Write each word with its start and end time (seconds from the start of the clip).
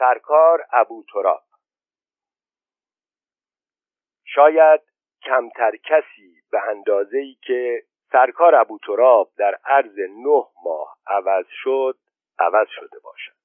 سرکار 0.00 0.66
ابو 0.72 1.04
تراب. 1.12 1.42
شاید 4.24 4.80
کمتر 5.22 5.76
کسی 5.76 6.42
به 6.50 6.68
اندازه‌ای 6.68 7.36
که 7.42 7.82
سرکار 8.12 8.54
ابو 8.54 8.78
تراب 8.78 9.30
در 9.36 9.58
عرض 9.64 9.98
نه 9.98 10.44
ماه 10.64 10.96
عوض 11.06 11.46
شد 11.62 11.98
عوض 12.38 12.66
شده 12.68 12.98
باشد. 12.98 13.36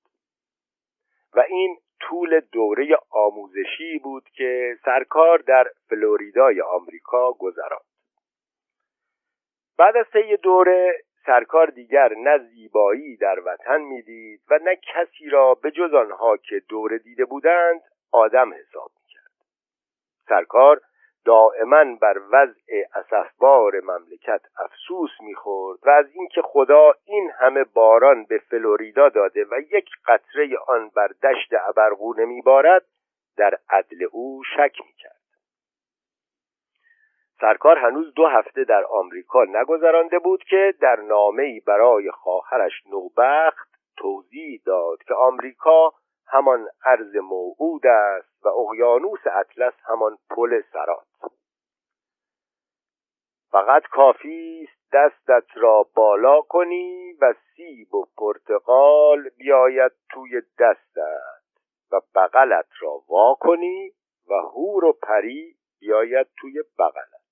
و 1.33 1.39
این 1.39 1.77
طول 1.99 2.39
دوره 2.39 2.97
آموزشی 3.09 3.99
بود 3.99 4.29
که 4.29 4.77
سرکار 4.85 5.37
در 5.37 5.71
فلوریدای 5.89 6.61
آمریکا 6.61 7.31
گذراند. 7.31 7.85
بعد 9.77 9.97
از 9.97 10.05
طی 10.13 10.37
دوره 10.37 11.03
سرکار 11.25 11.67
دیگر 11.67 12.13
نه 12.17 12.37
زیبایی 12.37 13.17
در 13.17 13.39
وطن 13.45 13.81
می‌دید 13.81 14.41
و 14.49 14.59
نه 14.63 14.75
کسی 14.75 15.29
را 15.29 15.53
به 15.53 15.71
جز 15.71 15.93
آنها 15.93 16.37
که 16.37 16.61
دوره 16.69 16.97
دیده 16.97 17.25
بودند 17.25 17.81
آدم 18.11 18.53
حساب 18.53 18.91
می‌کرد. 18.99 19.31
سرکار 20.29 20.81
دائما 21.25 21.95
بر 22.01 22.21
وضع 22.31 22.83
اسفبار 22.95 23.79
مملکت 23.79 24.41
افسوس 24.59 25.11
می‌خورد 25.19 25.79
و 25.83 25.89
از 25.89 26.05
اینکه 26.13 26.41
خدا 26.41 26.93
این 27.05 27.31
همه 27.39 27.63
باران 27.63 28.23
به 28.23 28.37
فلوریدا 28.37 29.09
داده 29.09 29.45
و 29.51 29.59
یک 29.71 29.89
قطره 30.05 30.49
آن 30.67 30.89
بر 30.95 31.07
دشت 31.07 31.53
ابرقو 31.67 32.13
میبارد 32.13 32.85
در 33.37 33.57
عدل 33.69 34.07
او 34.11 34.43
شک 34.43 34.81
می‌کرد. 34.85 35.14
سرکار 37.41 37.77
هنوز 37.77 38.13
دو 38.13 38.27
هفته 38.27 38.63
در 38.63 38.85
آمریکا 38.85 39.43
نگذرانده 39.43 40.19
بود 40.19 40.43
که 40.43 40.73
در 40.81 40.95
نامه‌ای 40.95 41.59
برای 41.59 42.11
خواهرش 42.11 42.83
نوبخت 42.91 43.69
توضیح 43.97 44.61
داد 44.65 45.03
که 45.03 45.13
آمریکا 45.13 45.93
همان 46.27 46.67
ارز 46.85 47.15
موعود 47.15 47.87
است 47.87 48.45
و 48.45 48.47
اقیانوس 48.47 49.19
اطلس 49.31 49.73
همان 49.85 50.17
پل 50.29 50.61
سرات. 50.73 51.05
فقط 53.51 53.83
کافی 53.91 54.67
است 54.69 54.93
دستت 54.93 55.57
را 55.57 55.87
بالا 55.95 56.41
کنی 56.41 57.13
و 57.21 57.33
سیب 57.55 57.95
و 57.95 58.05
پرتقال 58.17 59.29
بیاید 59.37 59.91
توی 60.09 60.41
دستت 60.59 61.41
و 61.91 62.01
بغلت 62.15 62.67
را 62.79 63.01
وا 63.07 63.35
کنی 63.39 63.91
و 64.29 64.33
هور 64.33 64.85
و 64.85 64.93
پری 64.93 65.55
بیاید 65.79 66.27
توی 66.37 66.63
بغلت. 66.79 67.24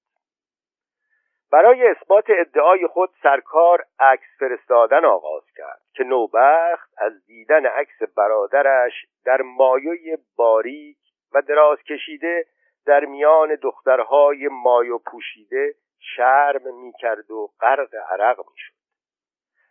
برای 1.54 1.88
اثبات 1.88 2.26
ادعای 2.30 2.88
خود 2.88 3.10
سرکار 3.24 3.86
عکس 4.00 4.28
فرستادن 4.40 5.06
آغاز 5.06 5.44
کرد 5.58 5.82
که 5.94 6.04
نوبخت 6.04 6.90
از 6.98 7.26
دیدن 7.26 7.66
عکس 7.66 8.02
برادرش 8.18 9.06
در 9.26 9.42
مایوی 9.42 10.18
باریک 10.36 10.98
و 11.34 11.42
دراز 11.42 11.78
کشیده 11.84 12.46
در 12.86 13.06
میان 13.06 13.56
دخترهای 13.56 14.48
مایو 14.48 14.98
پوشیده 14.98 15.76
شرم 16.00 16.76
می‌کرد 16.76 17.32
و 17.32 17.50
غرق 17.62 17.96
عرق 18.10 18.38
می‌شد. 18.52 18.74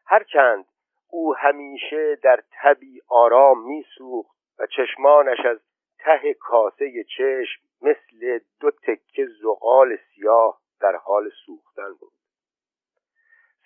هرچند 0.07 0.65
او 1.11 1.37
همیشه 1.37 2.17
در 2.23 2.43
تبی 2.63 3.01
آرام 3.09 3.67
میسوخت 3.67 4.37
و 4.59 4.67
چشمانش 4.67 5.41
از 5.45 5.59
ته 5.99 6.35
کاسه 6.35 7.05
چشم 7.05 7.63
مثل 7.83 8.39
دو 8.61 8.71
تکه 8.71 9.27
زغال 9.43 9.97
سیاه 9.97 10.62
در 10.83 10.97
حال 10.97 11.31
سوختن 11.47 11.93
بود. 12.01 12.13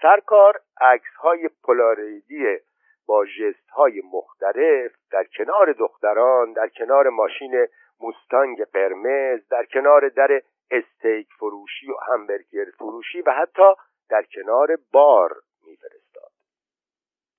سرکار 0.02 0.60
عکس 0.80 1.14
های 1.22 1.50
پلاریدی 1.64 2.58
با 3.06 3.26
جست 3.26 3.70
های 3.70 4.02
مختلف 4.12 4.92
در 5.10 5.24
کنار 5.24 5.72
دختران 5.72 6.52
در 6.52 6.68
کنار 6.68 7.08
ماشین 7.08 7.66
موستانگ 8.00 8.64
قرمز 8.64 9.48
در 9.48 9.64
کنار 9.64 10.08
در 10.08 10.42
استیک 10.70 11.28
فروشی 11.38 11.90
و 11.90 11.94
همبرگر 12.08 12.64
فروشی 12.78 13.22
و 13.22 13.30
حتی 13.30 13.74
در 14.08 14.22
کنار 14.22 14.78
بار 14.92 15.36
میفرستاد. 15.66 16.30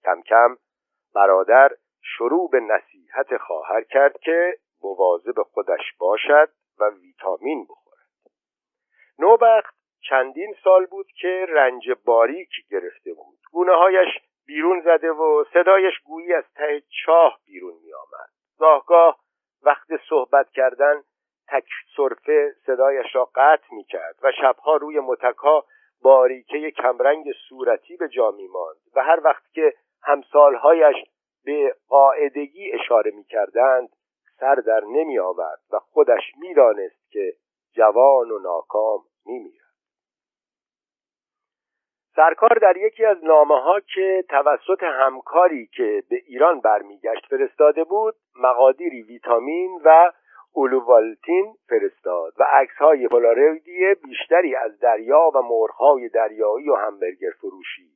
کم 0.04 0.22
کم 0.22 0.58
برادر 1.16 1.72
شروع 2.02 2.50
به 2.50 2.60
نصیحت 2.60 3.38
خواهر 3.38 3.84
کرد 3.84 4.20
که 4.20 4.58
مواظب 4.84 5.44
خودش 5.44 5.94
باشد 6.00 6.50
و 6.80 6.90
ویتامین 6.90 7.64
بخورد 7.64 7.77
نوبخت 9.20 9.76
چندین 10.10 10.56
سال 10.64 10.86
بود 10.86 11.08
که 11.22 11.46
رنج 11.50 11.92
باریک 12.06 12.50
گرفته 12.70 13.14
بود. 13.14 13.40
گونه 13.52 13.76
هایش 13.76 14.08
بیرون 14.46 14.82
زده 14.82 15.12
و 15.12 15.44
صدایش 15.54 15.94
گویی 16.06 16.34
از 16.34 16.44
ته 16.56 16.82
چاه 17.06 17.40
بیرون 17.46 17.74
می 17.84 17.94
آمد 17.94 18.30
گاهگاه 18.60 19.20
وقت 19.64 19.88
صحبت 20.10 20.50
کردن 20.50 21.04
تک 21.48 21.66
صرفه 21.98 22.56
صدایش 22.66 23.16
را 23.16 23.30
قطع 23.36 23.76
می 23.76 23.84
کرد 23.84 24.16
و 24.24 24.32
شبها 24.42 24.76
روی 24.76 25.00
متکا 25.00 25.66
باریکه 26.02 26.72
کمرنگ 26.72 27.26
صورتی 27.50 27.98
به 27.98 28.10
جا 28.10 28.32
می 28.32 28.48
ماند 28.48 28.78
و 28.96 29.04
هر 29.04 29.20
وقت 29.24 29.44
که 29.54 29.74
همسالهایش 30.04 30.96
به 31.46 31.76
قاعدگی 31.88 32.72
اشاره 32.72 33.12
می 33.12 33.24
کردند 33.24 33.90
سر 34.40 34.56
در 34.56 34.82
نمی 34.84 35.20
آورد 35.20 35.60
و 35.72 35.80
خودش 35.80 36.24
می 36.40 36.54
دانست 36.54 37.12
که 37.12 37.34
جوان 37.78 38.32
و 38.32 38.40
ناکام 38.40 39.00
می 39.26 39.40
میرد. 39.40 39.68
سرکار 42.16 42.60
در 42.62 42.78
یکی 42.78 43.06
از 43.06 43.18
نامه 43.24 43.62
ها 43.62 43.80
که 43.80 44.26
توسط 44.30 44.84
همکاری 44.84 45.68
که 45.68 46.04
به 46.10 46.16
ایران 46.26 46.60
برمیگشت 46.60 47.26
فرستاده 47.30 47.84
بود 47.84 48.16
مقادیری 48.36 49.02
ویتامین 49.02 49.82
و 49.86 50.12
اولووالتین 50.54 51.56
فرستاد 51.70 52.34
و 52.40 52.44
عکس 52.44 52.76
های 52.78 53.08
پولارویدی 53.08 53.94
بیشتری 53.94 54.56
از 54.56 54.80
دریا 54.80 55.32
و 55.36 55.42
مرغهای 55.42 56.10
دریایی 56.10 56.70
و 56.70 56.76
همبرگر 56.76 57.32
فروشی 57.42 57.92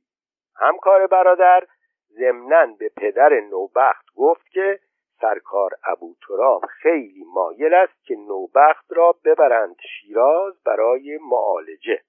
همکار 0.56 1.08
برادر 1.08 1.64
ضمنا 2.09 2.75
به 2.80 2.90
پدر 2.97 3.40
نوبخت 3.40 4.06
گفت 4.16 4.50
که 4.50 4.80
سرکار 5.22 5.72
ابو 5.84 6.16
تراب 6.28 6.66
خیلی 6.66 7.24
مایل 7.24 7.74
است 7.74 8.06
که 8.06 8.16
نوبخت 8.16 8.86
را 8.90 9.16
ببرند 9.26 9.76
شیراز 9.82 10.64
برای 10.64 11.20
معالجه. 11.22 12.04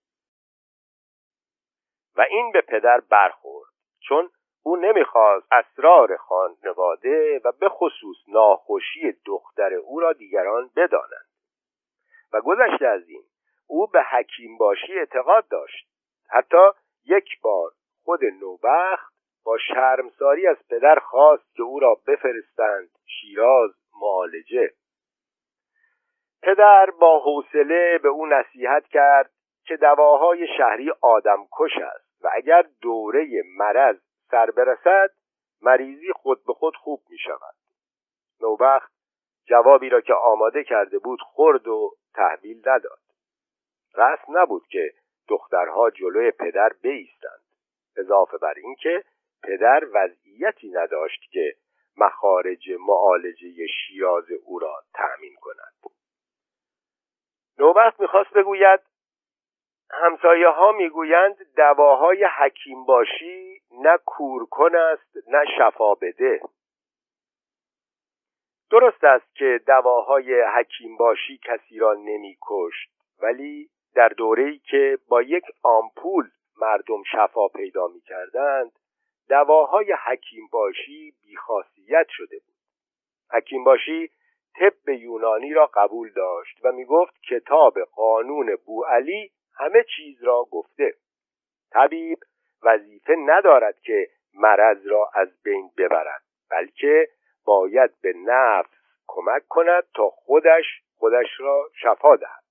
و 2.17 2.27
این 2.31 2.53
به 2.53 2.61
پدر 2.61 3.01
برخورد 3.01 3.71
چون 4.09 4.31
او 4.63 4.77
نمی‌خواست 4.77 5.47
اسرار 5.53 6.17
خانواده 6.17 7.41
و 7.45 7.53
به 7.53 7.69
خصوص 7.69 8.17
ناخوشی 8.29 9.13
دختر 9.27 9.75
او 9.75 10.01
را 10.01 10.13
دیگران 10.13 10.71
بدانند 10.77 11.27
و 12.33 12.41
گذشته 12.41 12.87
از 12.87 13.09
این 13.09 13.25
او 13.67 13.87
به 13.87 14.03
حکیم 14.03 14.59
باشی 14.59 14.99
اعتقاد 14.99 15.49
داشت. 15.49 15.89
حتی 16.31 16.71
یک 17.05 17.41
بار 17.43 17.71
خود 18.05 18.25
نوبخت 18.25 19.15
با 19.45 19.59
شرمساری 19.59 20.47
از 20.47 20.57
پدر 20.71 20.99
خواست 20.99 21.55
که 21.55 21.63
او 21.63 21.81
را 21.81 21.95
بفرستند 22.07 22.89
شیراز 23.07 23.71
معالجه. 24.01 24.71
پدر 26.43 26.91
با 26.91 27.21
حوصله 27.21 27.99
به 27.99 28.09
او 28.09 28.27
نصیحت 28.27 28.87
کرد 28.87 29.31
که 29.65 29.77
دواهای 29.77 30.47
شهری 30.57 30.93
آدمکش 31.01 31.77
است 31.95 32.25
و 32.25 32.31
اگر 32.33 32.65
دوره 32.81 33.43
مرض 33.57 33.97
سر 34.31 34.51
برسد 34.51 35.11
مریضی 35.63 36.13
خود 36.13 36.45
به 36.47 36.53
خود 36.53 36.77
خوب 36.77 37.03
می 37.11 37.19
شود. 37.19 37.55
نوبخت 38.41 38.93
جوابی 39.47 39.89
را 39.89 40.01
که 40.01 40.15
آماده 40.15 40.65
کرده 40.65 40.99
بود 40.99 41.21
خورد 41.21 41.69
و 41.69 41.91
تحویل 42.15 42.59
نداد. 42.67 42.99
رسم 43.95 44.39
نبود 44.39 44.67
که 44.67 44.93
دخترها 45.29 45.91
جلوی 45.91 46.31
پدر 46.31 46.71
بیستند. 46.83 47.43
اضافه 47.97 48.39
بر 48.39 48.55
اینکه 48.57 49.05
پدر 49.43 49.85
وضعیتی 49.95 50.71
نداشت 50.71 51.31
که 51.33 51.55
مخارج 51.97 52.71
معالجه 52.87 53.67
شیراز 53.67 54.31
او 54.45 54.59
را 54.59 54.83
تأمین 54.95 55.35
کند. 55.41 55.93
نوبخت 57.59 58.01
می‌خواست 58.01 58.31
بگوید 58.31 58.81
همسایه 59.91 60.49
ها 60.49 60.73
می‌گویند 60.73 61.55
دواهای 61.57 62.25
حکیم 62.25 62.85
باشی 62.85 63.61
نه 63.71 63.99
کورکن 64.07 64.77
است 64.77 65.17
نه 65.29 65.45
شفا 65.59 65.95
بده. 65.95 66.41
درست 68.71 69.05
است 69.05 69.35
که 69.35 69.61
دواهای 69.67 70.43
حکیم 70.43 70.97
باشی 70.97 71.41
کسی 71.45 71.79
را 71.79 71.95
نمیکشت 71.95 72.91
ولی 73.23 73.71
در 73.95 74.09
دوره‌ای 74.09 74.59
که 74.59 74.99
با 75.09 75.23
یک 75.23 75.45
آمپول 75.63 76.31
مردم 76.57 77.03
شفا 77.13 77.49
پیدا 77.49 77.87
می‌کردند 77.87 78.73
دواهای 79.33 79.93
حکیم 79.93 80.49
باشی 80.53 81.15
بیخاصیت 81.23 82.07
شده 82.09 82.39
بود. 82.39 82.55
حکیم 83.33 83.65
باشی 83.65 84.11
طب 84.61 84.89
یونانی 84.89 85.55
را 85.55 85.67
قبول 85.67 86.13
داشت 86.13 86.65
و 86.65 86.73
می‌گفت 86.73 87.23
کتاب 87.23 87.79
قانون 87.81 88.57
بوعلی 88.67 89.31
همه 89.59 89.85
چیز 89.97 90.25
را 90.25 90.47
گفته. 90.51 90.95
طبیب 91.71 92.19
وظیفه 92.63 93.15
ندارد 93.27 93.81
که 93.81 94.09
مرض 94.35 94.87
را 94.87 95.11
از 95.15 95.43
بین 95.43 95.71
ببرد 95.79 96.23
بلکه 96.51 97.09
باید 97.45 97.91
به 98.03 98.13
نفس 98.17 98.71
کمک 99.07 99.49
کند 99.49 99.85
تا 99.95 100.09
خودش 100.11 100.83
خودش 100.97 101.41
را 101.41 101.71
شفا 101.83 102.17
دهد. 102.17 102.45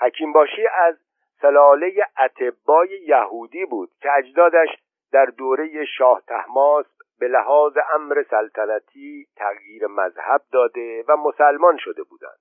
حکیم 0.00 0.32
باشی 0.32 0.66
از 0.66 0.96
سلاله 1.40 1.92
اتبای 2.18 2.88
یهودی 2.88 3.64
بود 3.64 3.90
که 4.00 4.12
اجدادش 4.12 4.68
در 5.12 5.24
دوره 5.24 5.84
شاه 5.84 6.22
تحماس 6.26 6.86
به 7.18 7.28
لحاظ 7.28 7.72
امر 7.92 8.22
سلطنتی 8.30 9.26
تغییر 9.36 9.86
مذهب 9.86 10.42
داده 10.52 11.04
و 11.08 11.16
مسلمان 11.16 11.76
شده 11.78 12.02
بودند. 12.02 12.38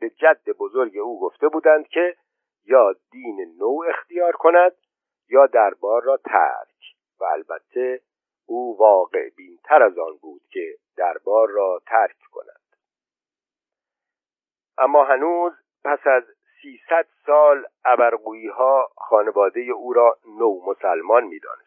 به 0.00 0.10
جد 0.10 0.50
بزرگ 0.58 0.98
او 0.98 1.20
گفته 1.20 1.48
بودند 1.48 1.88
که 1.88 2.16
یا 2.64 2.94
دین 3.10 3.56
نو 3.58 3.82
اختیار 3.88 4.32
کند 4.32 4.72
یا 5.28 5.46
دربار 5.46 6.02
را 6.02 6.16
ترک 6.16 6.94
و 7.20 7.24
البته 7.24 8.00
او 8.46 8.76
واقع 8.78 9.30
بینتر 9.36 9.82
از 9.82 9.98
آن 9.98 10.16
بود 10.22 10.42
که 10.50 10.74
دربار 10.96 11.48
را 11.50 11.80
ترک 11.86 12.16
کند. 12.32 12.60
اما 14.78 15.04
هنوز 15.04 15.52
پس 15.84 16.06
از 16.06 16.24
سیصد 16.62 17.06
سال 17.26 17.66
ابرقویی 17.84 18.48
ها 18.48 18.88
خانواده 18.96 19.60
او 19.60 19.92
را 19.92 20.16
نو 20.38 20.60
مسلمان 20.66 21.24
می 21.24 21.38
دانستند 21.38 21.63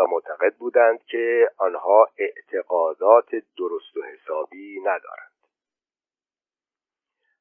و 0.00 0.06
معتقد 0.06 0.54
بودند 0.54 1.04
که 1.04 1.50
آنها 1.56 2.08
اعتقادات 2.18 3.30
درست 3.58 3.96
و 3.96 4.02
حسابی 4.02 4.80
ندارند. 4.80 5.30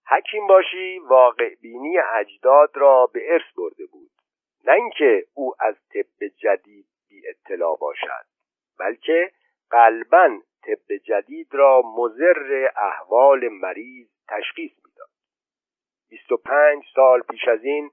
حکیم 0.08 0.48
باشی 0.48 1.00
واقع 1.00 1.56
بینی 1.56 1.98
اجداد 2.00 2.78
را 2.78 3.10
به 3.14 3.34
ارث 3.34 3.54
برده 3.58 3.86
بود. 3.86 4.12
نه 4.66 4.74
اینکه 4.74 5.26
او 5.34 5.56
از 5.60 5.76
طب 5.94 6.28
جدید 6.38 6.86
بی 7.10 7.28
اطلاع 7.28 7.78
باشد 7.78 8.26
بلکه 8.80 9.32
قلبا 9.70 10.40
طب 10.64 10.96
جدید 10.96 11.48
را 11.52 11.82
مزر 11.98 12.70
احوال 12.76 13.50
مریض 13.50 14.08
تشخیص 14.28 14.72
می‌داد. 14.86 15.10
25 16.10 16.84
سال 16.96 17.22
پیش 17.22 17.48
از 17.48 17.64
این 17.64 17.92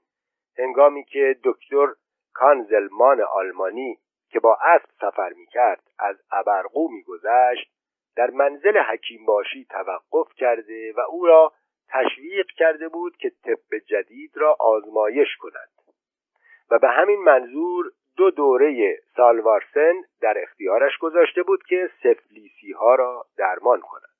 هنگامی 0.58 1.04
که 1.04 1.36
دکتر 1.44 1.86
کانزلمان 2.34 3.20
آلمانی 3.20 3.98
که 4.36 4.40
با 4.40 4.58
اسب 4.62 4.88
سفر 5.00 5.32
می‌کرد 5.36 5.82
از 5.98 6.16
ابرقو 6.32 6.88
میگذشت 6.88 7.70
در 8.16 8.30
منزل 8.30 8.78
حکیم 8.78 9.26
باشی 9.26 9.66
توقف 9.70 10.34
کرده 10.36 10.92
و 10.92 11.00
او 11.00 11.26
را 11.26 11.52
تشویق 11.88 12.46
کرده 12.46 12.88
بود 12.88 13.16
که 13.16 13.30
طب 13.30 13.78
جدید 13.86 14.30
را 14.34 14.56
آزمایش 14.60 15.36
کند. 15.36 15.68
و 16.70 16.78
به 16.78 16.88
همین 16.88 17.18
منظور 17.18 17.92
دو 18.16 18.30
دوره 18.30 18.98
سالوارسن 19.16 19.94
در 20.20 20.42
اختیارش 20.42 20.98
گذاشته 20.98 21.42
بود 21.42 21.62
که 21.62 21.90
سفلیسی 22.02 22.72
ها 22.72 22.94
را 22.94 23.26
درمان 23.38 23.80
کند. 23.80 24.16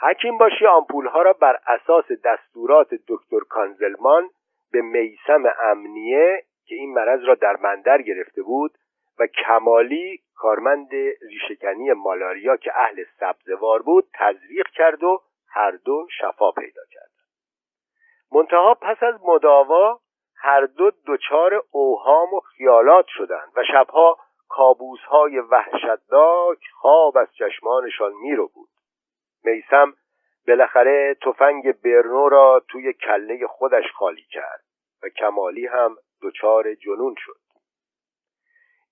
حکیم 0.00 0.38
باشی 0.38 0.66
آمپول 0.66 1.06
ها 1.06 1.22
را 1.22 1.32
بر 1.32 1.58
اساس 1.66 2.04
دستورات 2.24 2.88
دکتر 3.08 3.40
کانزلمان 3.48 4.30
به 4.72 4.82
میسم 4.82 5.44
امنیه 5.62 6.44
که 6.70 6.76
این 6.76 6.94
مرض 6.94 7.24
را 7.24 7.34
در 7.34 7.56
بندر 7.56 8.02
گرفته 8.02 8.42
بود 8.42 8.78
و 9.18 9.26
کمالی 9.26 10.20
کارمند 10.34 10.88
ریشکنی 11.30 11.92
مالاریا 11.92 12.56
که 12.56 12.72
اهل 12.76 13.04
سبزوار 13.20 13.82
بود 13.82 14.08
تزریق 14.14 14.68
کرد 14.68 15.04
و 15.04 15.22
هر 15.48 15.70
دو 15.70 16.06
شفا 16.18 16.52
پیدا 16.52 16.82
کرد 16.90 17.10
منتها 18.32 18.74
پس 18.74 19.02
از 19.02 19.14
مداوا 19.24 20.00
هر 20.36 20.60
دو 20.66 20.90
دچار 21.06 21.64
اوهام 21.70 22.34
و 22.34 22.40
خیالات 22.40 23.06
شدند 23.08 23.52
و 23.56 23.64
شبها 23.72 24.18
کابوسهای 24.48 25.38
وحشتناک 25.38 26.58
خواب 26.72 27.16
از 27.16 27.28
چشمانشان 27.34 28.12
میرو 28.22 28.48
بود. 28.54 28.68
میسم 29.44 29.94
بالاخره 30.48 31.16
تفنگ 31.22 31.72
برنو 31.72 32.28
را 32.28 32.62
توی 32.68 32.92
کله 32.92 33.46
خودش 33.46 33.92
خالی 33.94 34.24
کرد 34.30 34.64
و 35.02 35.08
کمالی 35.08 35.66
هم 35.66 35.96
دچار 36.22 36.74
جنون 36.74 37.14
شد. 37.18 37.36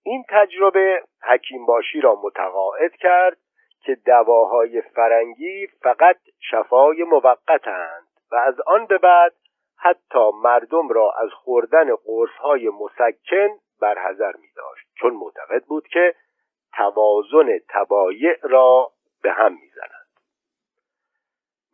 این 0.02 0.24
تجربه 0.28 1.02
حکیم 1.22 1.66
باشی 1.66 2.00
را 2.00 2.20
متقاعد 2.24 2.92
کرد 2.92 3.38
که 3.80 3.94
دواهای 3.94 4.80
فرنگی 4.80 5.66
فقط 5.66 6.16
شفای 6.50 7.04
موقتند 7.04 8.06
و 8.32 8.36
از 8.36 8.60
آن 8.66 8.86
به 8.86 8.98
بعد 8.98 9.32
حتی 9.78 10.30
مردم 10.42 10.88
را 10.88 11.12
از 11.12 11.30
خوردن 11.32 11.94
قرصهای 11.94 12.68
مسکن 12.68 13.48
برحذر 13.80 14.36
می 14.36 14.48
داشت 14.56 14.86
چون 14.94 15.14
معتقد 15.14 15.64
بود 15.64 15.88
که 15.88 16.14
توازن 16.76 17.58
تبایع 17.68 18.36
را 18.42 18.92
به 19.22 19.32
هم 19.32 19.52
می‌زنند 19.52 20.08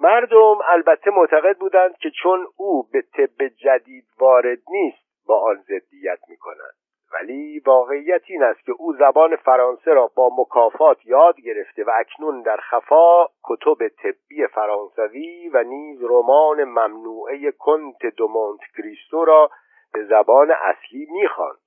مردم 0.00 0.58
البته 0.64 1.10
معتقد 1.10 1.58
بودند 1.58 1.98
که 1.98 2.10
چون 2.22 2.46
او 2.56 2.88
به 2.92 3.02
طب 3.02 3.48
جدید 3.48 4.04
وارد 4.18 4.58
نیست 4.68 5.03
با 5.26 5.40
آن 5.40 5.62
ضدیت 5.62 6.18
می 6.28 6.36
کند 6.36 6.74
ولی 7.12 7.58
واقعیت 7.66 8.22
این 8.26 8.42
است 8.42 8.60
که 8.64 8.72
او 8.72 8.92
زبان 8.92 9.36
فرانسه 9.36 9.90
را 9.90 10.10
با 10.16 10.30
مکافات 10.38 11.06
یاد 11.06 11.40
گرفته 11.40 11.84
و 11.84 11.90
اکنون 11.94 12.42
در 12.42 12.56
خفا 12.56 13.26
کتب 13.44 13.88
طبی 13.88 14.46
فرانسوی 14.46 15.48
و 15.48 15.62
نیز 15.62 16.02
رمان 16.02 16.64
ممنوعه 16.64 17.50
کنت 17.50 18.06
دو 18.16 18.28
مونت 18.28 18.60
کریستو 18.76 19.24
را 19.24 19.50
به 19.92 20.04
زبان 20.04 20.50
اصلی 20.50 21.06
می‌خواند. 21.10 21.58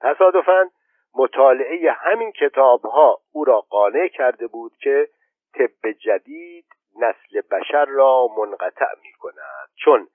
تصادفا 0.00 0.70
مطالعه 1.14 1.92
همین 1.92 2.32
کتابها 2.32 3.20
او 3.32 3.44
را 3.44 3.60
قانع 3.60 4.08
کرده 4.08 4.46
بود 4.46 4.72
که 4.80 5.08
طب 5.54 5.90
جدید 5.90 6.64
نسل 6.96 7.40
بشر 7.50 7.84
را 7.84 8.28
منقطع 8.38 8.94
می 9.02 9.12
کند 9.12 9.68
چون 9.84 10.08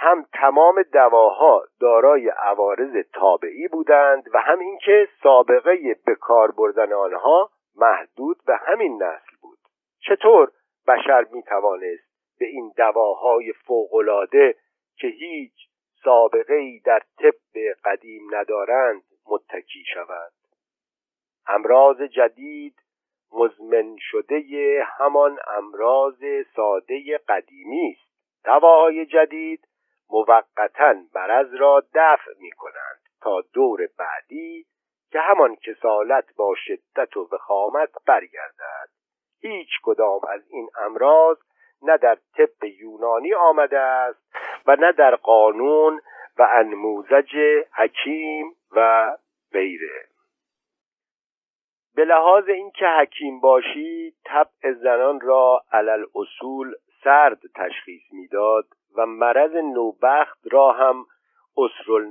هم 0.00 0.26
تمام 0.32 0.82
دواها 0.82 1.64
دارای 1.80 2.28
عوارض 2.28 2.96
تابعی 3.12 3.68
بودند 3.68 4.24
و 4.34 4.38
هم 4.38 4.58
اینکه 4.58 5.08
سابقه 5.22 5.96
به 6.06 6.14
کار 6.14 6.50
بردن 6.50 6.92
آنها 6.92 7.50
محدود 7.76 8.36
به 8.46 8.56
همین 8.56 9.02
نسل 9.02 9.36
بود. 9.42 9.58
چطور 10.00 10.50
بشر 10.88 11.26
می 11.32 11.42
توانست 11.42 12.36
به 12.38 12.46
این 12.46 12.72
دواهای 12.76 13.52
فوقالعاده 13.52 14.54
که 14.96 15.06
هیچ 15.06 15.52
سابقه 16.04 16.54
ای 16.54 16.80
در 16.84 17.02
طب 17.18 17.60
قدیم 17.84 18.34
ندارند 18.34 19.02
متکی 19.30 19.84
شود؟ 19.94 20.32
امراض 21.46 22.02
جدید 22.02 22.74
مزمن 23.32 23.96
شده 23.98 24.42
همان 24.98 25.38
امراض 25.56 26.24
ساده 26.56 27.20
قدیمی 27.28 27.96
است. 27.98 28.08
دواهای 28.44 29.06
جدید 29.06 29.67
موقتا 30.10 30.94
برز 31.14 31.54
را 31.54 31.82
دفع 31.94 32.30
می 32.38 32.50
کنند 32.50 33.00
تا 33.20 33.40
دور 33.52 33.88
بعدی 33.98 34.66
که 35.10 35.20
همان 35.20 35.56
کسالت 35.56 36.36
با 36.36 36.54
شدت 36.56 37.16
و 37.16 37.28
وخامت 37.32 37.90
برگردد. 38.06 38.88
هیچ 39.40 39.68
کدام 39.82 40.20
از 40.28 40.40
این 40.50 40.68
امراض 40.84 41.38
نه 41.82 41.96
در 41.96 42.14
طب 42.14 42.64
یونانی 42.64 43.34
آمده 43.34 43.78
است 43.78 44.36
و 44.66 44.76
نه 44.76 44.92
در 44.92 45.16
قانون 45.16 46.00
و 46.38 46.48
انموزج 46.52 47.36
حکیم 47.76 48.54
و 48.72 49.10
غیره. 49.52 50.08
به 51.94 52.04
لحاظ 52.04 52.48
اینکه 52.48 52.86
حکیم 52.86 53.40
باشی 53.40 54.14
طبع 54.24 54.72
زنان 54.72 55.20
را 55.20 55.64
علل 55.72 56.04
اصول 56.14 56.74
سرد 57.04 57.40
تشخیص 57.54 58.02
می‌داد 58.12 58.64
و 58.96 59.06
مرض 59.06 59.54
نوبخت 59.54 60.38
را 60.52 60.72
هم 60.72 61.06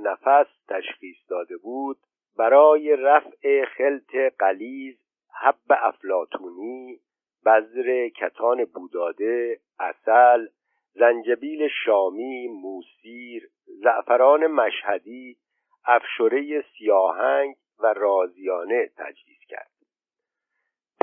نفس 0.02 0.46
تشخیص 0.68 1.16
داده 1.28 1.56
بود 1.56 1.96
برای 2.38 2.96
رفع 2.96 3.64
خلط 3.64 4.16
قلیز 4.38 4.98
حب 5.42 5.54
افلاتونی 5.70 7.00
بذر 7.46 8.08
کتان 8.08 8.64
بوداده 8.64 9.60
اصل 9.78 10.46
زنجبیل 10.94 11.68
شامی 11.84 12.48
موسیر 12.48 13.48
زعفران 13.66 14.46
مشهدی 14.46 15.36
افشوره 15.84 16.64
سیاهنگ 16.78 17.54
و 17.78 17.86
رازیانه 17.86 18.90
تجویز 18.96 19.40
کرد. 19.48 19.77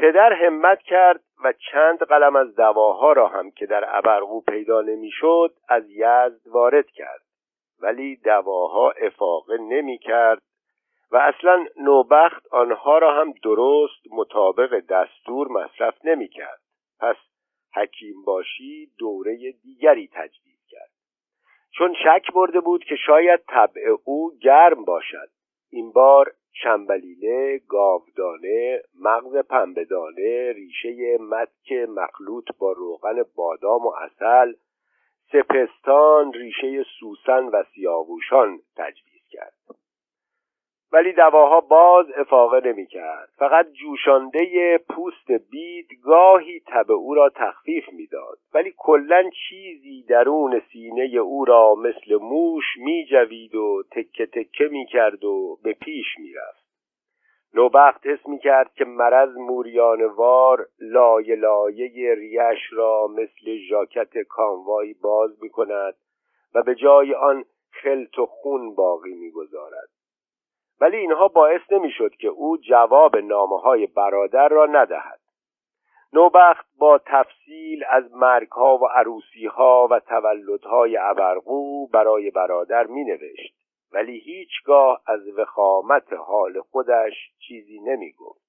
پدر 0.06 0.34
همت 0.34 0.82
کرد 0.82 1.24
و 1.44 1.54
چند 1.72 2.00
قلم 2.00 2.36
از 2.36 2.56
دواها 2.56 3.12
را 3.12 3.28
هم 3.28 3.52
که 3.52 3.66
در 3.66 3.98
ابرقو 3.98 4.42
پیدا 4.42 4.82
نمی‌شد 4.82 5.54
از 5.70 5.90
یزد 5.90 6.48
وارد 6.48 6.88
کرد. 6.88 7.22
ولی 7.82 8.16
دواها 8.16 8.92
افاقه 8.92 9.58
نمی 9.58 9.98
کرد 9.98 10.42
و 11.12 11.18
اصلا 11.18 11.66
نوبخت 11.78 12.48
آنها 12.52 12.98
را 12.98 13.14
هم 13.14 13.34
درست 13.44 14.04
مطابق 14.12 14.80
دستور 14.80 15.48
مصرف 15.48 16.06
نمی 16.06 16.28
کرد 16.28 16.60
پس 17.00 17.16
حکیم 17.76 18.24
باشی 18.26 18.92
دوره 19.00 19.38
دیگری 19.64 20.10
تجدید 20.14 20.60
کرد. 20.68 20.92
چون 21.78 21.94
شک 21.94 22.34
برده 22.34 22.60
بود 22.60 22.84
که 22.84 22.96
شاید 22.96 23.40
طبع 23.48 23.82
او 24.04 24.32
گرم 24.42 24.86
باشد. 24.86 25.30
این 25.72 25.92
بار 25.92 26.32
شنبلیله 26.64 27.62
گاودانه 27.68 28.82
مغز 29.00 29.38
پنبهدانه 29.38 30.52
ریشه 30.52 31.18
متک 31.18 31.72
مخلوط 31.90 32.46
با 32.60 32.72
روغن 32.72 33.24
بادام 33.36 33.86
و 33.86 33.90
اصل 33.90 34.54
سپستان 35.32 36.34
ریشه 36.34 36.86
سوسن 37.00 37.44
و 37.44 37.64
سیاووشان 37.76 38.60
تجویز 38.76 39.22
کرد. 39.30 39.54
ولی 40.92 41.13
دواها 41.13 41.62
باز 41.62 42.06
افاقه 42.15 42.68
نمی 42.68 42.88
کرد. 42.88 43.30
فقط 43.38 43.72
جوشانده 43.72 44.77
پوست 44.89 45.32
بید 45.51 45.88
گاهی 46.04 46.62
تب 46.68 46.92
او 46.92 47.13
را 47.13 47.30
تخفیف 47.30 47.89
می‌داد 47.94 48.38
ولی 48.54 48.74
کلا 48.77 49.30
چیزی 49.50 50.04
درون 50.10 50.62
سینه 50.72 51.18
او 51.18 51.46
را 51.46 51.75
مثل 51.75 52.15
موش 52.15 52.65
می 52.77 53.06
جوید 53.06 53.56
و 53.56 53.84
تکه 53.92 54.25
تکه 54.25 54.68
می 54.72 54.86
کرد 54.86 55.24
و 55.25 55.60
به 55.63 55.74
پیش 55.74 56.06
می 56.18 56.34
رفت. 56.34 56.65
نوبخت 57.54 58.08
حس 58.08 58.27
می 58.27 58.39
کرد 58.39 58.74
که 58.74 58.86
مرض 58.86 59.36
موریانوار 59.36 60.68
لایه 60.80 61.36
لایه 61.36 62.15
ریش 62.15 62.60
را 62.72 63.08
مثل 63.08 63.58
ژاکت 63.70 64.18
کاموایی 64.18 64.94
باز 64.94 65.44
می 65.44 65.50
کند 65.50 65.96
و 66.56 66.63
به 66.63 66.75
جای 66.75 67.13
آن 67.13 67.44
خلط 67.72 68.20
و 68.20 68.25
خون 68.25 68.75
باقی 68.75 69.13
می‌گذارد 69.13 69.89
ولی 70.82 70.98
اینها 70.98 71.27
باعث 71.27 71.62
نمی‌شد 71.72 72.15
که 72.15 72.27
او 72.27 72.58
جواب 72.58 73.17
نامه 73.17 73.60
های 73.60 73.88
برادر 73.88 74.48
را 74.48 74.65
ندهد. 74.65 75.20
نوبخت 76.13 76.65
با 76.77 76.98
تفصیل 77.05 77.84
از 77.89 78.13
مرگها 78.13 78.77
و 78.77 78.86
عروسیها 78.86 79.88
و 79.91 80.00
تولدهای 80.00 80.98
ابرقو 80.98 81.88
برای 81.88 82.32
برادر 82.32 82.88
می 82.88 83.03
نوشت 83.03 83.55
ولی 83.91 84.20
هیچگاه 84.20 85.01
از 85.08 85.27
وخامت 85.38 86.13
حال 86.13 86.62
خودش 86.62 87.13
چیزی 87.48 87.79
نمی 87.79 88.12
گفت 88.12 88.46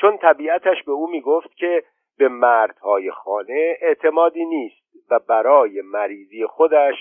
چون 0.00 0.18
طبیعتش 0.18 0.82
به 0.82 0.92
او 0.92 1.10
می 1.10 1.20
گفت 1.20 1.56
که 1.56 1.82
به 2.18 2.28
مردهای 2.28 3.10
خانه 3.10 3.76
اعتمادی 3.80 4.44
نیست 4.44 4.82
و 5.10 5.18
برای 5.18 5.82
مریضی 5.82 6.46
خودش 6.46 6.94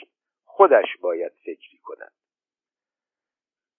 خودش 0.46 0.98
باید 1.01 1.32
فکری 1.46 1.77
کند. 1.84 2.17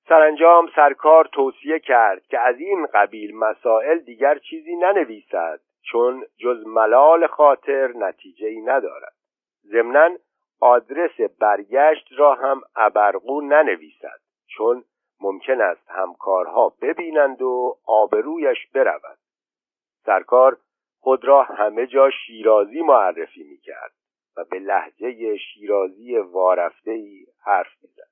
سرانجام 0.09 0.71
سرکار 0.77 1.29
توصیه 1.33 1.79
کرد 1.79 2.27
که 2.27 2.39
از 2.41 2.57
این 2.59 2.87
قبیل 2.87 3.37
مسائل 3.37 3.99
دیگر 3.99 4.39
چیزی 4.39 4.77
ننویسد 4.77 5.61
چون 5.83 6.25
جز 6.39 6.67
ملال 6.67 7.27
خاطر 7.27 7.93
نتیجه 7.97 8.47
ای 8.47 8.61
ندارد. 8.61 9.15
ضمنا 9.65 10.11
آدرس 10.61 11.21
برگشت 11.41 12.09
را 12.17 12.35
هم 12.35 12.61
ابرقو 12.77 13.41
ننویسد 13.41 14.21
چون 14.47 14.85
ممکن 15.21 15.61
است 15.61 15.91
همکارها 15.91 16.73
ببینند 16.83 17.43
و 17.43 17.79
آبرویش 17.87 18.67
برود. 18.75 19.19
سرکار 20.07 20.57
خود 21.01 21.25
را 21.25 21.43
همه 21.43 21.87
جا 21.87 22.11
شیرازی 22.11 22.83
معرفی 22.83 23.43
می 23.43 23.59
کرد 23.59 23.93
و 24.37 24.45
به 24.45 24.59
لحجه 24.59 25.37
شیرازی 25.37 26.17
وارفته 26.17 26.91
ای 26.91 27.27
حرف 27.45 27.73
می‌زد. 27.83 28.08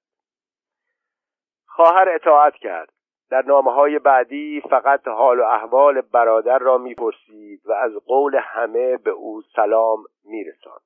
خواهر 1.77 2.09
اطاعت 2.09 2.55
کرد. 2.55 2.93
در 3.31 3.43
نامه 3.43 3.73
های 3.73 3.99
بعدی 3.99 4.63
فقط 4.71 5.09
حال 5.09 5.41
و 5.41 5.43
احوال 5.43 6.01
برادر 6.01 6.59
را 6.59 6.79
می‌پرسید 6.79 7.61
و 7.65 7.73
از 7.73 7.93
قول 7.93 8.37
همه 8.43 8.97
به 8.97 9.11
او 9.11 9.43
سلام 9.43 10.05
میرساند. 10.25 10.83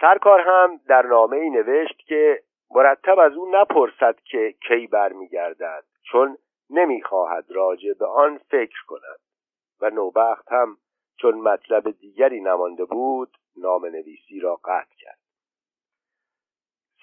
سرکار 0.00 0.40
هم 0.40 0.80
در 0.88 1.02
نامه 1.02 1.36
ای 1.36 1.50
نوشت 1.50 1.98
که 1.98 2.42
مرتب 2.70 3.18
از 3.18 3.32
او 3.32 3.50
نپرسد 3.50 4.20
که 4.24 4.54
کی 4.68 4.86
برمیگردد 4.86 5.84
چون 6.02 6.38
نمی‌خواهد 6.70 7.44
راجع 7.50 7.92
به 7.98 8.06
آن 8.06 8.38
فکر 8.38 8.84
کند. 8.86 9.18
و 9.80 9.90
نوبخت 9.90 10.52
هم 10.52 10.76
چون 11.16 11.34
مطلب 11.34 11.90
دیگری 11.90 12.40
نمانده 12.40 12.84
بود 12.84 13.36
نام 13.56 13.86
نویسی 13.86 14.40
را 14.40 14.56
قطع 14.64 14.94
کرد. 14.98 15.18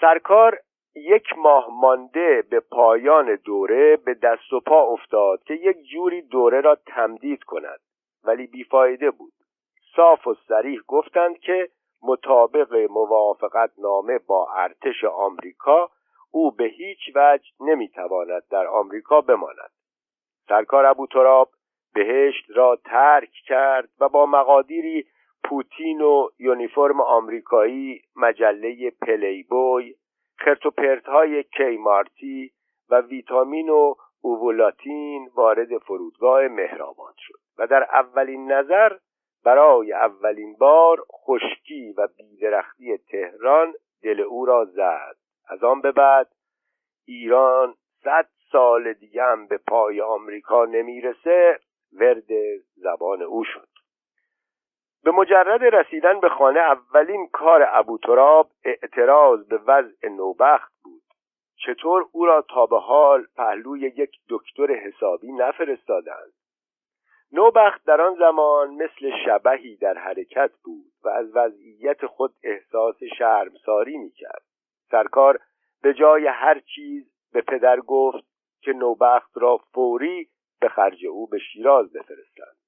سرکار 0.01 0.59
یک 0.99 1.37
ماه 1.37 1.67
مانده 1.81 2.43
به 2.49 2.59
پایان 2.59 3.35
دوره 3.35 3.97
به 3.97 4.13
دست 4.13 4.53
و 4.53 4.59
پا 4.59 4.81
افتاد 4.81 5.43
که 5.43 5.53
یک 5.53 5.77
جوری 5.91 6.21
دوره 6.21 6.61
را 6.61 6.75
تمدید 6.75 7.43
کند 7.43 7.79
ولی 8.23 8.47
بیفایده 8.47 9.11
بود. 9.11 9.33
صاف 9.95 10.27
و 10.27 10.33
سریح 10.33 10.81
گفتند 10.87 11.39
که 11.39 11.69
مطابق 12.03 12.87
موافقت 12.89 13.71
نامه 13.77 14.19
با 14.27 14.47
ارتش 14.55 15.03
آمریکا 15.03 15.89
او 16.31 16.51
به 16.51 16.63
هیچ 16.63 16.99
وجه 17.15 17.51
نمی‌تواند 17.59 18.43
در 18.51 18.67
آمریکا 18.67 19.21
بماند. 19.21 19.71
سرکار 20.47 20.85
ابو 20.85 21.07
تراب 21.07 21.49
بهشت 21.93 22.45
را 22.55 22.75
ترک 22.85 23.31
کرد 23.47 23.89
و 23.99 24.09
با 24.09 24.25
مقادیری 24.25 25.05
پوتین 25.43 26.01
و 26.01 26.29
یونیفرم 26.39 27.01
آمریکایی 27.01 28.01
مجله 28.15 28.91
پلیبوی 29.01 29.95
و 30.47 31.01
های 31.05 31.43
کیمارتی 31.43 32.51
و 32.89 33.01
ویتامین 33.01 33.69
و 33.69 33.95
اوولاتین 34.21 35.29
وارد 35.35 35.77
فرودگاه 35.77 36.47
مهرآباد 36.47 37.15
شد 37.17 37.39
و 37.57 37.67
در 37.67 37.83
اولین 37.83 38.51
نظر 38.51 38.97
برای 39.45 39.93
اولین 39.93 40.55
بار 40.59 41.05
خشکی 41.11 41.93
و 41.97 42.07
بیدرختی 42.17 42.97
تهران 42.97 43.73
دل 44.03 44.21
او 44.21 44.45
را 44.45 44.65
زد. 44.65 45.15
از 45.49 45.63
آن 45.63 45.81
به 45.81 45.91
بعد 45.91 46.27
ایران 47.07 47.75
صد 48.03 48.27
سال 48.51 48.93
دیگه 48.93 49.23
هم 49.23 49.47
به 49.47 49.57
پای 49.57 50.01
آمریکا 50.01 50.65
نمی‌رسه 50.65 51.59
ورد 51.93 52.31
زبان 52.75 53.21
او 53.21 53.43
شد. 53.43 53.78
به 55.03 55.11
مجرد 55.11 55.63
رسیدن 55.63 56.19
به 56.19 56.29
خانه 56.29 56.59
اولین 56.59 57.27
کار 57.27 57.67
ابو 57.71 57.97
تراب 57.97 58.49
اعتراض 58.63 59.47
به 59.47 59.57
وضع 59.57 60.09
نوبخت 60.09 60.73
بود. 60.83 61.01
چطور 61.65 62.05
او 62.11 62.25
را 62.25 62.41
تا 62.41 62.65
به 62.65 62.79
حال 62.79 63.25
پهلوی 63.35 63.79
یک 63.79 64.11
دکتر 64.29 64.73
حسابی 64.73 65.31
نفرستادند؟ 65.31 66.33
نوبخت 67.31 67.85
در 67.85 68.01
آن 68.01 68.15
زمان 68.15 68.69
مثل 68.69 69.11
شبهی 69.25 69.75
در 69.75 69.97
حرکت 69.97 70.51
بود 70.63 70.91
و 71.03 71.09
از 71.09 71.35
وضعیت 71.35 72.05
خود 72.05 72.33
احساس 72.43 73.03
شرمساری 73.17 73.97
می‌کرد. 73.97 74.43
سرکار 74.91 75.39
به 75.81 75.93
جای 75.93 76.27
هر 76.27 76.59
چیز 76.59 77.11
به 77.33 77.41
پدر 77.41 77.79
گفت 77.79 78.25
که 78.61 78.73
نوبخت 78.73 79.31
را 79.35 79.57
فوری 79.57 80.27
به 80.61 80.69
خرج 80.69 81.05
او 81.05 81.27
به 81.27 81.39
شیراز 81.39 81.93
بفرستند. 81.93 82.58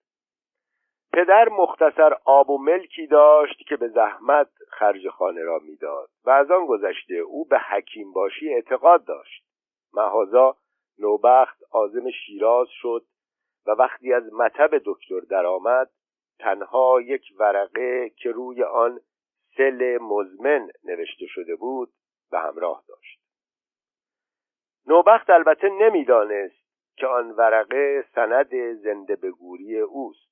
پدر 1.14 1.50
مختصر 1.50 2.14
آب 2.26 2.50
و 2.50 2.58
ملکی 2.58 3.08
داشت 3.08 3.68
که 3.68 3.78
به 3.78 3.88
زحمت 3.88 4.50
خرج 4.70 5.08
خانه 5.08 5.44
را 5.44 5.60
می‌داد 5.60 6.10
و 6.26 6.30
از 6.30 6.52
آن 6.52 6.66
گذشته 6.66 7.14
او 7.14 7.46
به 7.46 7.60
حکیم 7.60 8.14
باشی 8.14 8.54
اعتقاد 8.54 9.06
داشت. 9.06 9.44
محازا 9.94 10.56
نوبخت 11.00 11.64
آزم 11.72 12.10
شیراز 12.10 12.68
شد 12.72 13.06
و 13.68 13.72
وقتی 13.72 14.14
از 14.14 14.34
مطب 14.34 14.70
دکتر 14.86 15.20
درآمد 15.30 15.90
تنها 16.40 17.02
یک 17.02 17.24
ورقه 17.40 18.10
که 18.10 18.32
روی 18.32 18.64
آن 18.64 19.00
سل 19.58 19.98
مزمن 20.02 20.70
نوشته 20.84 21.26
شده 21.26 21.56
بود 21.56 21.90
به 22.32 22.40
همراه 22.40 22.84
داشت. 22.88 23.22
نوبخت 24.88 25.30
البته 25.30 25.70
نمی‌دانست 25.70 26.62
که 26.98 27.08
آن 27.08 27.32
ورقه 27.32 28.06
سند 28.16 28.74
زنده 28.74 29.16
به 29.16 29.32
گوری 29.32 29.80
اوست. 29.80 30.31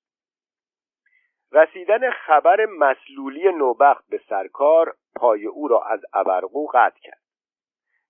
رسیدن 1.52 2.12
خبر 2.12 2.66
مسلولی 2.66 3.52
نوبخت 3.52 4.08
به 4.10 4.22
سرکار 4.30 4.96
پای 5.16 5.46
او 5.46 5.68
را 5.68 5.84
از 5.84 6.02
ابرقو 6.14 6.68
قطع 6.74 7.00
کرد. 7.00 7.22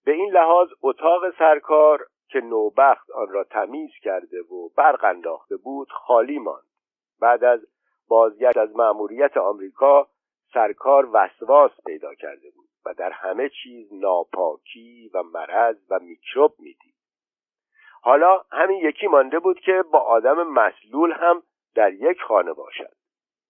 به 0.06 0.12
این 0.12 0.32
لحاظ 0.32 0.70
اتاق 0.82 1.38
سرکار 1.38 2.06
که 2.30 2.40
نوبخت 2.40 3.12
آن 3.12 3.28
را 3.30 3.44
تمیز 3.44 3.92
کرده 4.02 4.42
و 4.42 4.70
برق 4.78 5.04
انداخته 5.04 5.58
بود 5.58 5.92
خالی 5.92 6.40
ماند. 6.40 6.64
بعد 7.22 7.44
از 7.44 7.68
بازگشت 8.08 8.58
از 8.58 8.76
مأموریت 8.76 9.38
آمریکا 9.38 10.08
سرکار 10.54 11.10
وسواس 11.14 11.72
پیدا 11.86 12.16
کرده 12.16 12.50
بود 12.56 12.70
و 12.86 12.94
در 12.94 13.12
همه 13.12 13.50
چیز 13.50 13.94
ناپاکی 13.94 15.12
و 15.14 15.24
مرض 15.24 15.78
و 15.90 16.00
میکروب 16.00 16.56
می‌دید. 16.60 16.96
حالا 18.02 18.44
همین 18.52 18.78
یکی 18.78 19.08
مانده 19.08 19.40
بود 19.40 19.60
که 19.60 19.84
با 19.92 20.00
آدم 20.00 20.44
مسلول 20.44 21.12
هم 21.12 21.44
در 21.76 21.94
یک 21.94 22.22
خانه 22.22 22.54
باشد. 22.54 22.99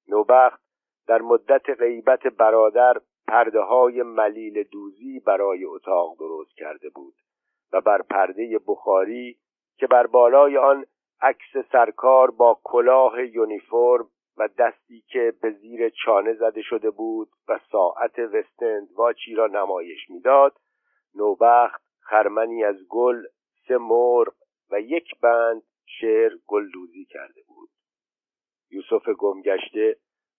نوبخت 0.10 0.62
در 1.08 1.22
مدت 1.22 1.70
غیبت 1.70 2.28
برادر 2.28 2.94
پرده 3.28 3.60
های 3.60 4.04
ملیل 4.04 4.64
دوزی 4.64 5.20
برای 5.20 5.66
اتاق 5.66 6.20
درست 6.20 6.56
کرده 6.56 6.90
بود 6.90 7.14
و 7.74 7.82
بر 7.82 8.02
پرده 8.02 8.60
بخاری 8.68 9.38
که 9.78 9.88
بر 9.88 10.08
بالای 10.08 10.58
آن 10.58 10.86
عکس 11.22 11.58
سرکار 11.72 12.32
با 12.32 12.60
کلاه 12.64 13.26
یونیفرم 13.26 14.10
و 14.38 14.48
دستی 14.58 15.04
که 15.08 15.34
به 15.42 15.52
زیر 15.52 15.90
چانه 15.90 16.34
زده 16.34 16.62
شده 16.62 16.90
بود 16.90 17.30
و 17.48 17.60
ساعت 17.72 18.20
وستند 18.20 18.88
واچی 18.96 19.36
را 19.36 19.48
نمایش 19.48 20.10
می‌داد 20.10 20.58
نوبخت 21.16 21.82
خرمنی 22.00 22.64
از 22.64 22.76
گل 22.90 23.24
سه 23.68 23.78
مرغ 23.78 24.34
و 24.72 24.82
یک 24.82 25.20
بند 25.22 25.62
شعر 25.86 26.32
گلدوزی 26.48 27.06
کرده 27.06 27.42
بود. 27.48 27.49
یوسف 28.72 29.10
گمگشته 29.10 29.96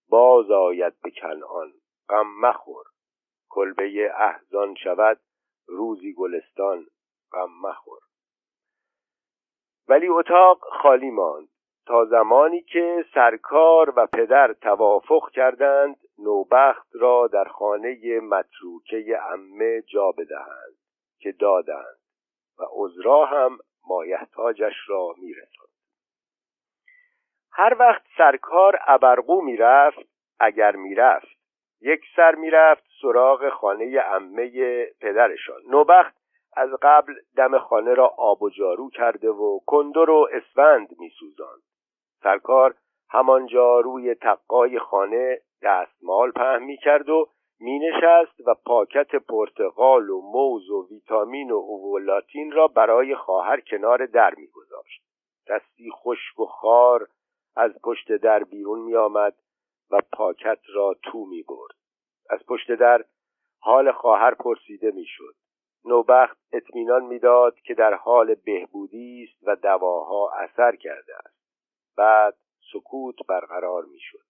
باز 0.09 0.51
آید 0.51 1.01
به 1.03 1.11
کنعان 1.11 1.73
غم 2.09 2.27
مخور. 2.41 2.85
کلبه 3.49 4.13
احزان 4.17 4.75
شود 4.75 5.21
روزی 5.67 6.13
گلستان 6.13 6.87
غم 7.33 7.51
مخور. 7.63 7.99
ولی 9.89 10.09
اتاق 10.09 10.59
خالی 10.83 11.11
ماند. 11.11 11.49
تا 11.87 12.05
زمانی 12.05 12.63
که 12.63 13.05
سرکار 13.15 13.93
و 13.97 14.07
پدر 14.07 14.53
توافق 14.53 15.31
کردند 15.31 15.97
نوبخت 16.19 16.89
را 16.93 17.27
در 17.27 17.45
خانه 17.45 18.21
متروکه 18.21 19.19
عمه 19.23 19.83
جا 19.83 20.13
بدهند 20.13 20.77
که 21.19 21.33
دادند. 21.33 22.01
و 22.59 22.63
عذرا 22.71 23.25
هم 23.25 23.59
مایحتاجش 23.89 24.75
را 24.89 25.15
میرساند. 25.19 25.70
هر 27.61 27.77
وقت 27.79 28.03
سرکار 28.17 28.79
ابرقو 28.87 29.41
می‌رفت 29.41 30.09
اگر 30.41 30.77
می‌رفت. 30.77 31.39
یک 31.81 32.01
سر 32.17 32.35
می‌رفت 32.35 32.85
سراغ 33.03 33.49
خانه 33.49 33.99
عمه 33.99 34.85
پدرشان. 35.01 35.61
نوبخت 35.69 36.15
از 36.57 36.71
قبل 36.83 37.15
دم 37.37 37.59
خانه 37.59 37.95
را 37.95 38.07
آب 38.19 38.43
و 38.43 38.51
جارو 38.51 38.91
کرده 38.91 39.29
و 39.31 39.59
کندر 39.67 40.11
و 40.11 40.29
اسفند 40.33 40.89
میسوزاند. 40.99 41.63
سرکار 42.23 42.75
همانجا 43.11 43.81
روی 43.81 44.15
تقای 44.15 44.79
خانه 44.79 45.41
دستمال 45.63 46.31
پهن 46.31 46.63
می 46.63 46.77
کرد 46.77 47.09
و 47.09 47.29
می 47.61 47.79
نشست 47.79 48.41
و 48.47 48.55
پاکت 48.67 49.17
پرتقال 49.17 50.11
و 50.11 50.21
موز 50.21 50.71
و 50.71 50.87
ویتامین 50.91 51.51
و 51.51 51.57
اوولاتین 51.57 52.53
را 52.53 52.69
برای 52.69 53.15
خواهر 53.15 53.61
کنار 53.61 54.07
در 54.07 54.35
می 54.37 54.47
گذاشت. 54.47 55.03
دستی 55.49 55.91
خشک 55.91 56.41
و 56.41 56.45
خار 56.45 57.07
از 57.57 57.71
پشت 57.83 58.13
در 58.13 58.45
بیرون 58.45 58.79
می 58.79 58.97
آمد 58.97 59.35
و 59.91 60.01
پاکت 60.13 60.59
را 60.75 60.97
تو 61.03 61.27
می 61.27 61.43
برد. 61.43 61.77
از 62.31 62.47
پشت 62.47 62.73
در 62.73 63.05
حال 63.61 63.93
خواهر 63.93 64.35
پرسیده 64.35 64.91
می 64.91 65.05
شد. 65.07 65.35
نوبخت 65.85 66.39
اطمینان 66.53 67.05
می‌داد 67.05 67.61
که 67.61 67.75
در 67.75 67.95
حال 67.95 68.35
بهبودی 68.35 69.29
است 69.29 69.49
و 69.49 69.57
دواها 69.57 70.31
اثر 70.31 70.77
کرده 70.77 71.17
است. 71.17 71.37
بعد 71.97 72.37
سکوت 72.73 73.27
برقرار 73.29 73.85
می‌شد 73.85 74.25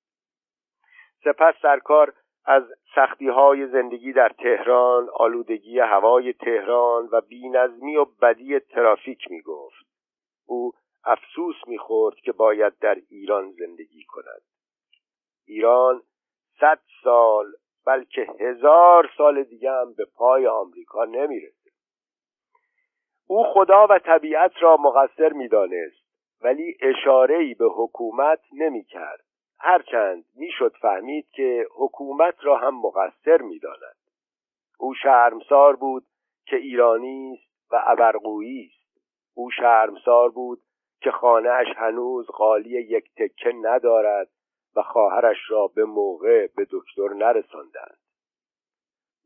سپس 1.25 1.55
سرکار 1.63 2.15
از 2.45 2.63
سختی 2.95 3.29
های 3.29 3.67
زندگی 3.67 4.13
در 4.13 4.29
تهران 4.29 5.09
آلودگی 5.15 5.79
هوای 5.79 6.33
تهران 6.33 7.09
و 7.13 7.21
بینظمی 7.21 7.97
و 7.97 8.05
بدی 8.05 8.59
ترافیک 8.59 9.31
می 9.31 9.43
گفت 9.43 9.87
او 10.47 10.73
افسوس 11.05 11.57
می‌خورد 11.67 12.17
که 12.17 12.33
باید 12.33 12.79
در 12.79 12.97
ایران 13.11 13.53
زندگی 13.53 14.05
کند. 14.05 14.43
ایران 15.47 16.03
صد 16.61 16.81
سال 17.05 17.53
بلکه 17.87 18.27
هزار 18.41 19.11
سال 19.17 19.43
دیگه 19.43 19.71
هم 19.71 19.95
به 19.95 20.05
پای 20.05 20.47
آمریکا 20.47 21.05
نمی‌رسه. 21.05 21.71
او 23.27 23.45
خدا 23.45 23.87
و 23.91 23.99
طبیعت 23.99 24.53
را 24.61 24.77
مقصر 24.77 25.33
می‌دانست 25.33 26.01
ولی 26.41 26.77
اشاره‌ای 26.83 27.55
به 27.55 27.69
حکومت 27.69 28.41
نمی‌کرد. 28.53 29.25
هرچند 29.59 30.25
می‌شد 30.35 30.77
فهمید 30.83 31.29
که 31.31 31.67
حکومت 31.77 32.35
را 32.43 32.57
هم 32.57 32.81
مقصر 32.81 33.43
می‌داند. 33.43 33.97
او 34.79 34.95
شرمسار 34.95 35.77
بود 35.77 36.07
که 36.47 36.57
ایرانی 36.57 37.33
است 37.33 37.73
و 37.73 37.83
ابرقویی 37.87 38.67
است. 38.67 39.01
او 39.35 39.51
شرمسار 39.51 40.31
بود 40.31 40.63
که 41.01 41.11
خانهاش 41.11 41.67
هنوز 41.77 42.27
قالی 42.27 42.71
یک 42.71 43.11
تکه 43.17 43.53
ندارد 43.63 44.29
و 44.77 44.83
خواهرش 44.83 45.39
را 45.49 45.67
به 45.67 45.85
موقع 45.85 46.47
به 46.47 46.67
دکتر 46.71 47.09
نرساندند 47.15 47.99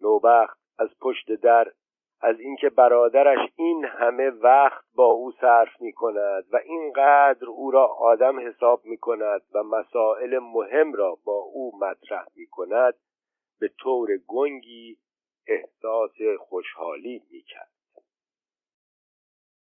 نوبخت 0.00 0.58
از 0.78 0.88
پشت 1.00 1.32
در 1.32 1.72
از 2.20 2.40
اینکه 2.40 2.70
برادرش 2.70 3.38
این 3.56 3.84
همه 3.84 4.30
وقت 4.30 4.84
با 4.94 5.04
او 5.04 5.32
صرف 5.32 5.80
می 5.80 5.92
کند 5.92 6.44
و 6.52 6.56
اینقدر 6.64 7.46
او 7.46 7.70
را 7.70 7.86
آدم 7.86 8.48
حساب 8.48 8.84
می 8.84 8.96
کند 8.96 9.42
و 9.54 9.62
مسائل 9.62 10.38
مهم 10.38 10.92
را 10.92 11.18
با 11.24 11.36
او 11.36 11.78
مطرح 11.78 12.26
می 12.36 12.46
کند 12.46 12.94
به 13.60 13.70
طور 13.78 14.08
گنگی 14.26 14.98
احساس 15.46 16.16
خوشحالی 16.38 17.22
می 17.30 17.42
کرد. 17.42 17.73